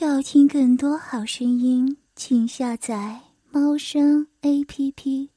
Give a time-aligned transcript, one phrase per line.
[0.00, 5.30] 要听更多好声音，请下载猫声 A P P。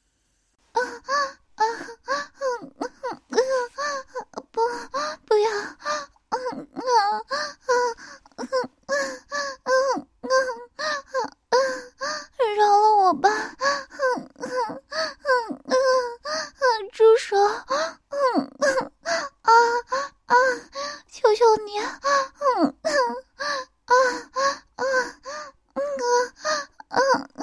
[0.72, 1.12] 啊啊
[1.56, 1.64] 啊
[2.04, 2.14] 啊
[2.78, 2.86] 啊
[3.28, 4.42] 啊！
[4.52, 4.60] 不，
[5.26, 5.50] 不要！
[5.50, 5.74] 啊
[6.28, 6.36] 啊
[6.74, 7.74] 啊啊
[8.36, 8.44] 啊啊
[9.52, 9.74] 啊
[11.50, 11.56] 啊！
[12.56, 13.28] 饶了我吧！
[13.58, 15.74] 嗯嗯嗯嗯
[16.22, 17.36] 嗯，住手！
[17.36, 18.92] 嗯嗯
[19.42, 19.50] 啊
[20.26, 20.34] 啊！
[21.10, 21.78] 求求你！
[21.80, 22.92] 嗯嗯
[23.84, 23.94] 啊
[24.32, 24.40] 啊
[24.76, 24.84] 嗯
[26.36, 26.44] 啊
[26.88, 27.00] 嗯
[27.34, 27.42] 嗯。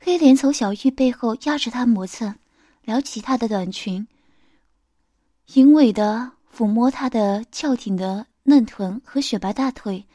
[0.00, 2.34] 黑莲从小玉背后压着她磨蹭，
[2.84, 4.06] 撩起她的短裙，
[5.54, 10.06] 淫尾的抚摸她的翘挺的嫩臀和雪白大腿。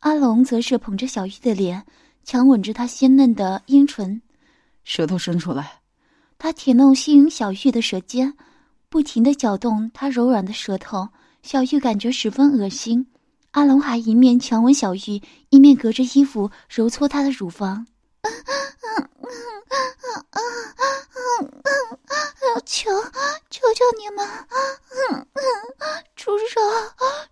[0.00, 1.84] 阿龙则是捧着小玉的脸。
[2.24, 4.22] 强吻着她鲜嫩的阴唇，
[4.84, 5.80] 舌头伸出来。
[6.38, 8.32] 他舔弄吸引小玉的舌尖，
[8.88, 11.08] 不停的搅动她柔软的舌头。
[11.42, 13.08] 小玉感觉十分恶心。
[13.50, 15.20] 阿龙还一面强吻小玉，
[15.50, 17.84] 一面隔着衣服揉搓她的乳房。
[22.64, 22.90] 求
[23.50, 24.26] 求求你们，
[26.16, 26.60] 住手！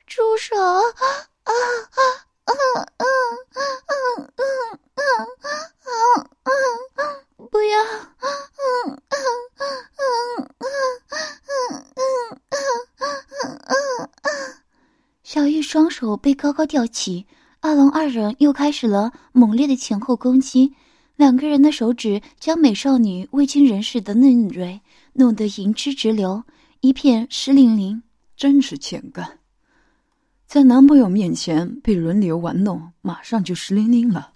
[0.07, 0.57] 住手！
[0.57, 0.83] 啊
[1.45, 1.53] 啊！
[2.45, 2.53] 嗯
[2.99, 3.05] 嗯
[3.57, 4.99] 嗯嗯
[5.85, 5.91] 嗯
[6.45, 6.53] 嗯
[6.97, 7.73] 嗯，不要！
[7.83, 8.29] 嗯
[8.87, 9.15] 嗯
[9.59, 10.05] 嗯嗯
[10.61, 14.29] 嗯嗯嗯嗯嗯。
[15.23, 17.27] 小玉双手被高高吊起，
[17.61, 20.75] 阿龙二人又开始了猛烈的前后攻击。
[21.21, 24.81] 两个人的手指将美少女未经人事的嫩蕊
[25.13, 26.43] 弄得银汁直流，
[26.81, 28.03] 一片湿淋淋，
[28.39, 29.39] 真是欠干。
[30.47, 34.33] 在男朋友面前被轮流玩弄，马上就湿淋淋了。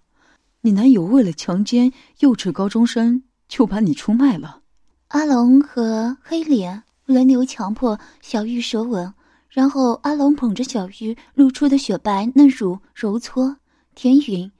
[0.61, 4.61] 你男友为了强奸幼稚高中生，就把你出卖了。
[5.09, 9.11] 阿龙和黑脸轮流强迫小玉舌吻，
[9.49, 13.57] 然后阿龙捧着小玉露出的雪白嫩乳揉搓
[13.95, 14.51] 甜吮，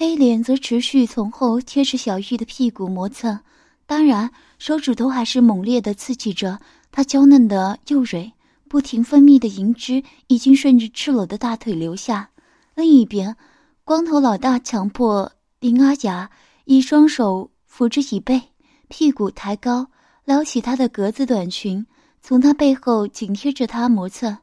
[0.00, 3.36] 黑脸则持续从后贴着小玉的屁股磨蹭，
[3.84, 6.60] 当然手指头还是猛烈的刺激着
[6.92, 8.32] 她娇嫩的幼蕊。
[8.68, 12.30] 不停分泌的银汁已经顺着赤裸的大腿流下。
[12.76, 13.34] 另一边，
[13.82, 16.30] 光头老大强迫林阿雅
[16.64, 18.40] 一双手扶着椅背，
[18.86, 19.88] 屁股抬高，
[20.24, 21.84] 撩起她的格子短裙，
[22.22, 24.38] 从她背后紧贴着她磨蹭，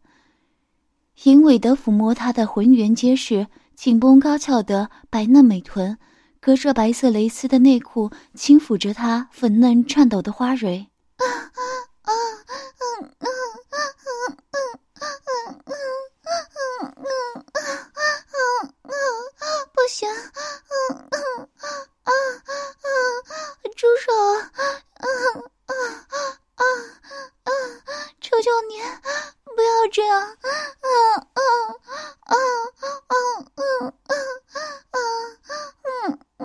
[1.24, 5.98] 淫猥的抚摸她的浑圆结实、紧绷高翘的白嫩美臀，
[6.42, 10.88] 隔着白色蕾丝的内裤轻抚着她粉嫩颤抖的花蕊。
[11.18, 11.62] 啊啊
[12.02, 12.12] 啊！
[12.12, 12.14] 啊
[13.20, 13.28] 啊啊
[13.68, 14.16] 啊啊
[19.88, 20.14] 行，嗯
[21.12, 22.12] 嗯啊啊！
[23.76, 24.12] 住手！
[24.98, 25.08] 嗯
[25.68, 25.72] 啊
[26.10, 26.64] 啊
[27.44, 27.52] 啊！
[28.20, 28.82] 求求你，
[29.56, 30.20] 不要这样！
[30.20, 30.26] 啊
[30.82, 30.90] 啊
[31.36, 31.40] 啊
[32.26, 32.34] 啊
[33.06, 33.14] 啊
[33.56, 33.64] 啊
[34.92, 34.98] 啊！
[35.86, 36.44] 嗯嗯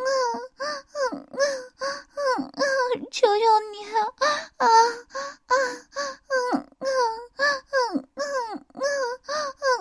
[0.60, 0.62] 嗯
[1.00, 3.96] 嗯嗯，嗯求求你啊
[4.56, 5.54] 啊啊！
[6.28, 6.86] 嗯嗯
[7.36, 8.04] 嗯
[8.72, 8.80] 嗯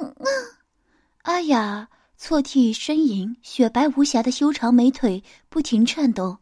[0.02, 0.26] 嗯嗯，
[1.24, 1.90] 阿雅。
[2.22, 6.38] 错替呻吟，雪白无瑕的修长美腿不停颤抖。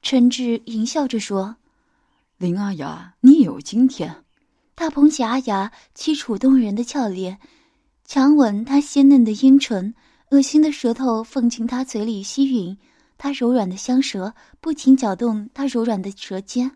[0.00, 1.56] 陈志淫笑着说
[2.38, 4.24] ：“林阿雅，你有今天。”
[4.74, 7.38] 他捧起阿雅凄楚动人的俏脸，
[8.06, 9.94] 强吻她鲜嫩的阴唇，
[10.30, 12.78] 恶心的舌头放进她嘴里吸吮，
[13.18, 16.70] 他柔软的香舌不停搅动他柔软的舌尖。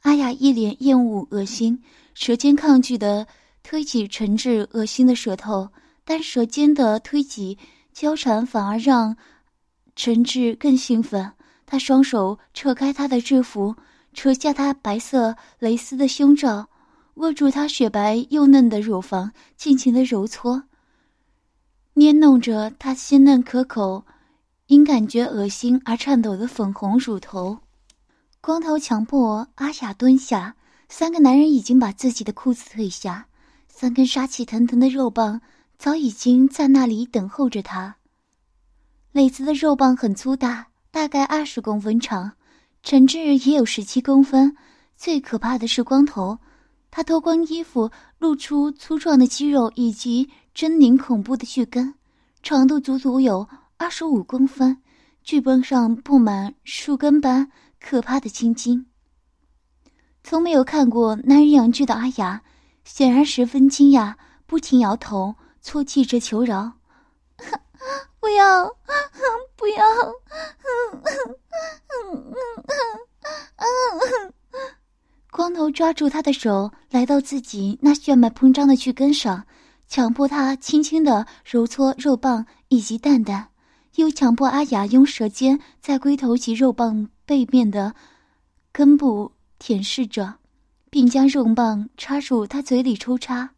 [0.00, 1.80] 阿雅一脸厌恶、恶心，
[2.14, 3.24] 舌尖抗拒的
[3.62, 5.68] 推挤陈志恶心的舌头，
[6.04, 7.56] 但舌尖的推挤。
[7.92, 9.14] 交缠反而让
[9.94, 11.30] 陈志更兴奋，
[11.66, 13.76] 他双手扯开他的制服，
[14.14, 16.70] 扯下他白色蕾丝的胸罩，
[17.16, 20.62] 握住他雪白又嫩的乳房，尽情的揉搓，
[21.92, 24.06] 捏弄着他鲜嫩可口、
[24.72, 27.58] 因感觉恶心而颤抖的粉红乳头。
[28.40, 30.56] 光头强迫阿雅蹲下，
[30.88, 33.26] 三个男人已经把自己的裤子褪下，
[33.68, 35.42] 三根杀气腾腾的肉棒。
[35.76, 37.96] 早已经在那里等候着他。
[39.10, 42.32] 磊子的肉棒很粗大，大概二十公分长，
[42.82, 44.56] 陈志也有十七公分。
[44.96, 46.38] 最可怕的是光头，
[46.90, 51.92] 他脱光衣服，露出粗壮的肌肉以及狰狞恐怖的巨根，
[52.42, 53.46] 长度足足有
[53.82, 54.80] 二十五公分，
[55.24, 57.50] 巨根上布满树根般
[57.80, 58.86] 可怕的青筋。
[60.22, 62.44] 从没有看过男人阳具的阿雅，
[62.84, 64.14] 显然十分惊讶，
[64.46, 65.34] 不停摇头。
[65.64, 66.74] 啜泣着求饶
[68.20, 68.66] ：“不要，
[69.56, 69.84] 不要！”
[75.32, 79.44] 光头抓住他的手，来到自己那血脉膨胀的巨根上，
[79.88, 83.48] 强迫他轻轻的揉搓肉棒以及蛋蛋，
[83.96, 87.94] 又强迫阿雅用舌尖在龟头及肉棒背面的
[88.72, 90.36] 根部舔舐着，
[90.88, 93.50] 并将肉棒插入他嘴里抽插。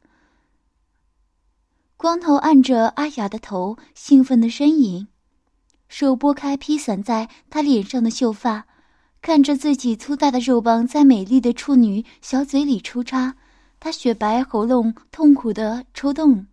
[1.96, 5.06] 光头按着阿雅的头，兴奋的呻吟，
[5.88, 8.66] 手拨开披散在他脸上的秀发，
[9.22, 13.36] 看着自己粗大的肉棒在美丽的处女小嘴里抽插，
[13.78, 16.46] 他雪白喉咙痛苦的抽动。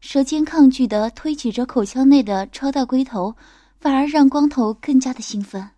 [0.00, 3.34] 舌尖抗拒的推挤着口腔内的超大龟头，
[3.80, 5.70] 反而让光头更加的兴奋。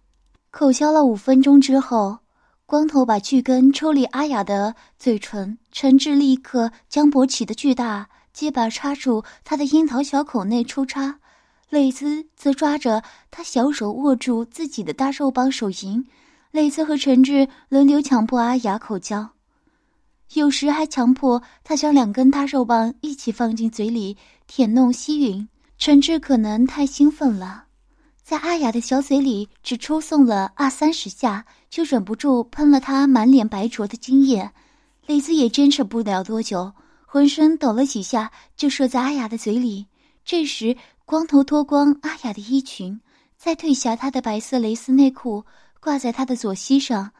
[0.50, 2.18] 口交了五分钟之后，
[2.66, 11.18] 光头把巨根抽离阿雅的嘴唇，陈志立刻将勃起的巨大鸡巴插入他的樱桃小口内抽插，
[11.68, 16.06] 蕾丝则抓着他小手握住自己的大肉棒手淫，
[16.50, 19.30] 蕾丝和陈志轮流强迫阿雅口交。
[20.34, 24.16] 有时还强迫他将两根大肉棒一起放进嘴里
[24.46, 25.48] 舔弄吸吮。
[25.76, 27.64] 陈志可能太兴奋了，
[28.22, 34.50] 在阿雅的小嘴里只抽送了二三十下，就忍不住喷了他满脸白灼的精液。
[35.06, 36.72] 蕾子也坚持不了多久，
[37.06, 39.86] 浑身抖了几下就射在阿雅的嘴里。
[40.24, 43.00] 这时，光头脱光阿雅的衣裙，
[43.36, 45.44] 再褪下她的白色蕾丝内裤，
[45.80, 47.10] 挂在她的左膝上，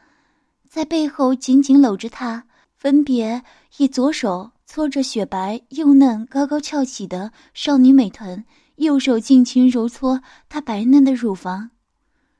[0.69, 2.45] 在背后紧紧搂着她。
[2.81, 3.43] 分别
[3.77, 8.43] 以左手搓着雪白又嫩、高高翘起的少女美臀，
[8.77, 10.19] 右手尽情揉搓
[10.49, 11.69] 她白嫩的乳房。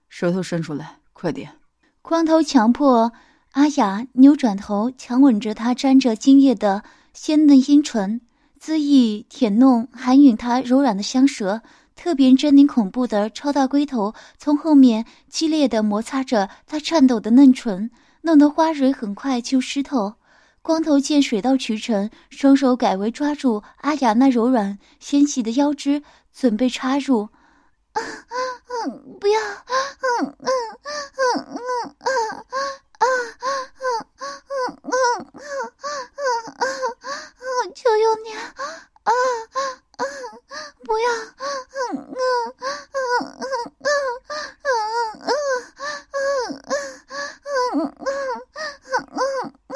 [0.09, 1.47] 舌头伸出来，快点！
[2.01, 3.13] 光头强迫
[3.51, 6.83] 阿雅扭转头，强吻着她沾着精液的
[7.13, 8.19] 鲜嫩阴唇，
[8.59, 11.61] 恣意舔弄、含吮她柔软的香舌，
[11.95, 17.91] 特别狰狞恐怖的超大龟头从后面激烈的摩擦着她颤抖的嫩唇，
[18.23, 20.15] 弄得花蕊很快就湿透。
[20.61, 27.29] 光头见水到渠成，双手改为抓住阿雅那柔软纤细的腰肢，准备插入。
[27.93, 30.47] 嗯，不要，嗯嗯嗯
[31.17, 31.57] 嗯
[31.99, 32.45] 嗯嗯
[32.99, 33.09] 嗯
[34.83, 34.93] 嗯嗯
[36.53, 36.69] 嗯
[37.39, 39.11] 嗯，求求你，啊
[39.97, 40.01] 啊！
[40.85, 41.09] 不要，
[41.91, 42.15] 嗯嗯
[42.57, 43.53] 嗯嗯嗯
[44.91, 45.33] 嗯
[47.71, 48.79] 嗯嗯嗯
[49.11, 49.73] 嗯嗯。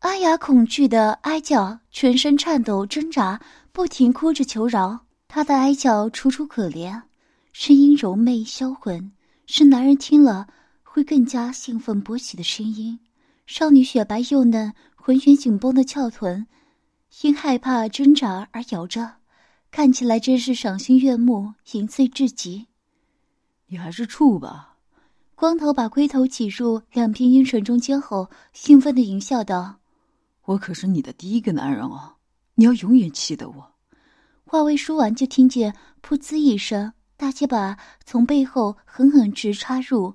[0.00, 3.38] 阿加恐惧的哀叫，全身颤抖挣扎，
[3.72, 4.98] 不停哭着求饶。
[5.28, 7.02] 她的哀叫楚楚可怜，
[7.52, 9.12] 声音柔媚销魂，
[9.44, 10.46] 是男人听了
[10.82, 12.98] 会更加兴奋勃起的声音。
[13.46, 16.46] 少女雪白又嫩，浑圆紧绷的翘臀，
[17.20, 19.16] 因害怕挣扎而摇着，
[19.70, 22.66] 看起来真是赏心悦目，淫醉至极。
[23.66, 24.76] 你还是处吧。
[25.34, 29.80] 光头把龟头挤入两片阴唇中间后，兴奋的淫笑道。
[30.46, 32.16] 我可是你的第一个男人哦，
[32.54, 33.72] 你要永远记得我。
[34.44, 40.14] 话未说完，就听见“噗呲”一声，大鸡巴从背后狠狠直插入，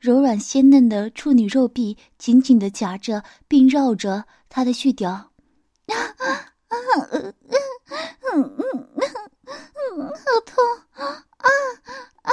[0.00, 5.10] 柔软鲜嫩的处女肉壁紧紧的夹着并绕着他的絮屌。
[5.10, 5.32] 啊
[5.90, 6.26] 啊
[6.68, 6.76] 啊！
[7.12, 7.34] 嗯
[8.32, 8.88] 嗯嗯
[9.96, 10.14] 嗯，好
[10.46, 10.64] 痛！
[10.92, 11.04] 啊
[11.36, 11.48] 啊
[12.22, 12.32] 啊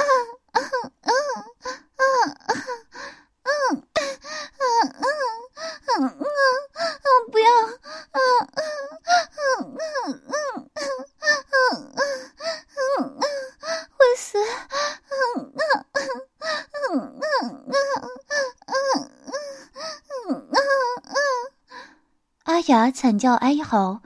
[22.66, 24.00] 雅惨叫哀嚎，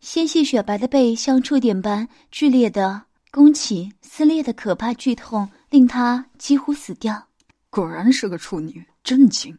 [0.00, 7.28] 纤细雪白的背像触点般剧烈的弓起，撕裂的可怕剧痛令她几乎死掉。
[7.70, 9.56] 果然是个处女，震惊！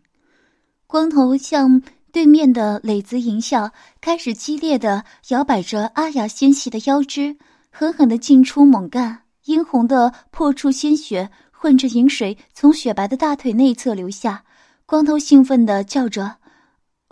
[0.87, 1.81] 光头向。
[2.13, 7.35] 对面的磊子淫笑，开始激烈的摇摆着阿雅纤细的腰肢，
[7.71, 14.43] 狠狠的进出猛干，殷红的破处鲜血混着饮水从雪白的大腿内侧流下。
[14.85, 16.37] 光头兴奋的叫着：“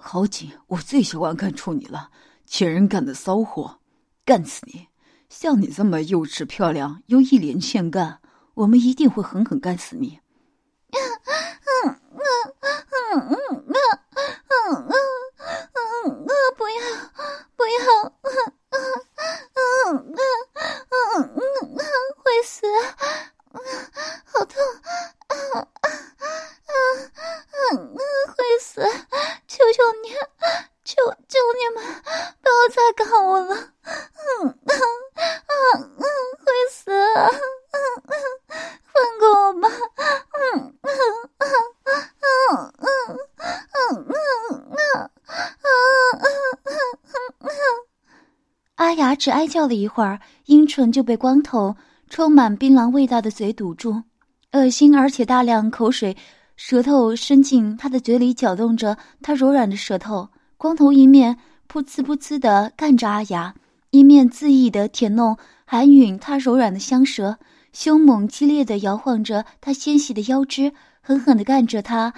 [0.02, 0.52] 好紧！
[0.68, 2.10] 我最喜欢干处女了，
[2.46, 3.80] 贱人干的骚货，
[4.26, 4.88] 干死你！
[5.30, 8.20] 像你这么幼稚漂亮又一脸欠干，
[8.56, 10.20] 我们一定会狠狠干死你！”
[10.92, 11.00] 嗯
[11.86, 12.20] 嗯
[13.12, 13.98] 嗯嗯嗯。
[14.52, 16.26] 嗯嗯嗯嗯，
[16.58, 16.76] 不要
[17.56, 17.80] 不要，
[18.70, 18.76] 嗯
[19.54, 19.62] 嗯
[19.94, 20.20] 嗯
[20.90, 20.96] 嗯
[21.36, 21.38] 嗯
[21.76, 21.80] 嗯，
[22.18, 22.66] 会死，
[24.26, 24.62] 好痛，
[25.28, 25.36] 嗯
[25.82, 25.94] 嗯
[26.68, 26.72] 嗯
[27.72, 27.98] 嗯嗯，
[28.34, 28.82] 会死，
[29.72, 30.10] 求求你，
[30.84, 30.96] 求
[31.28, 31.84] 求你们，
[32.42, 32.76] 不要再
[33.06, 34.74] 搞我了，嗯嗯
[35.16, 36.04] 嗯嗯，
[36.40, 37.32] 会死，嗯
[38.08, 38.12] 嗯，
[38.92, 39.70] 放过我吧，
[40.34, 40.92] 嗯嗯
[41.40, 41.56] 嗯
[42.20, 42.76] 嗯
[43.88, 44.04] 嗯嗯
[44.90, 45.10] 嗯。
[48.76, 51.76] 阿雅只哀叫了一会儿，阴唇就被光头
[52.10, 54.04] 充满槟榔味道的嘴堵住，
[54.52, 56.18] 恶心而且大量口水，
[56.56, 60.30] 舌头伸进他的嘴里搅动着他柔软的舌头。
[60.58, 63.56] 光头一面噗呲噗呲的干着阿雅，
[63.90, 67.38] 一面恣意的舔弄、含允他柔软的香舌，
[67.74, 72.14] 凶猛激烈的摇晃着他纤细的腰肢，狠狠的干着他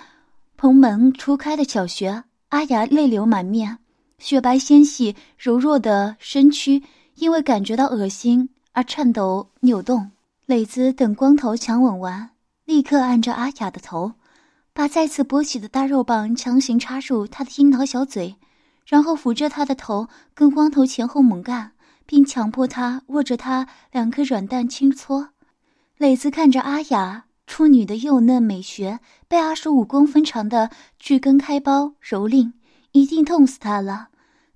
[0.57, 2.23] 蓬门初开的小穴。
[2.49, 3.79] 阿雅泪流满面，
[4.19, 6.83] 雪白纤细柔弱的身躯
[7.15, 10.11] 因为感觉到恶心而颤抖扭动。
[10.45, 12.29] 磊子等光头强吻完，
[12.65, 14.11] 立刻按着阿雅的头。
[14.73, 18.37] 把再次勃起的大肉棒强行插入他的樱桃小嘴，
[18.87, 21.73] 然后扶着他的头跟光头前后猛干，
[22.07, 25.29] 并强迫他握着他两颗软蛋轻搓。
[25.97, 32.53] 磊子看着阿雅处女的幼嫩美学被二十五公分长的巨根开包蹂躏，
[32.93, 34.09] 一定痛死他了。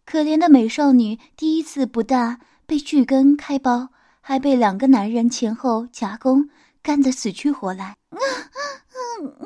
[0.04, 6.50] 可怜的美少女第一次不但被巨根开包，还被两个男人前后夹攻，
[6.82, 7.96] 干得死去活来。
[9.20, 9.46] 嗯嗯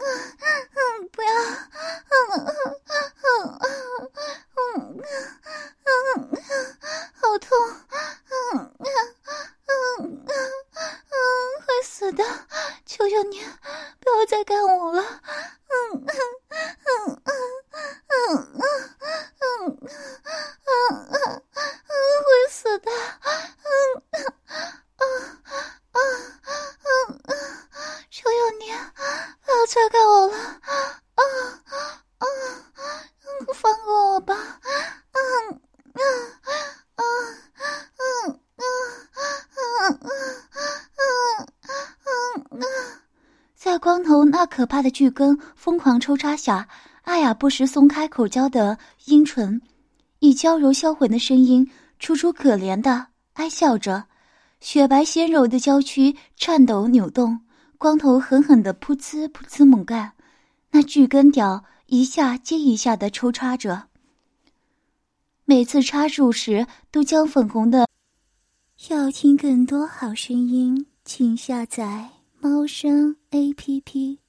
[0.74, 2.52] 嗯，不要，嗯嗯
[3.24, 3.60] 嗯
[4.58, 5.02] 嗯嗯
[5.84, 6.11] 嗯
[29.72, 30.36] 不要再干我了！
[31.16, 31.24] 啊
[31.64, 31.72] 啊
[32.18, 32.26] 啊！
[33.56, 34.36] 放过我吧！
[35.14, 35.22] 嗯
[35.94, 36.02] 嗯
[36.96, 37.04] 嗯
[37.96, 38.68] 嗯嗯
[39.88, 40.02] 嗯
[40.98, 41.48] 嗯
[42.04, 42.64] 嗯嗯
[43.56, 46.68] 在光头那可怕的巨根疯狂抽插下，
[47.04, 49.62] 阿雅不时松开口交的阴唇，
[50.20, 51.66] 以娇柔销魂的声音，
[51.98, 54.04] 楚楚可怜的哀笑着，
[54.60, 57.40] 雪白纤柔的娇躯颤抖扭动。
[57.82, 60.14] 光头狠狠的噗呲噗呲猛干，
[60.70, 63.88] 那巨根屌一下接一下的抽插着。
[65.46, 67.88] 每次插入时，都将粉红的。
[68.92, 74.21] 要听更多好声音，请下载猫声 A P P。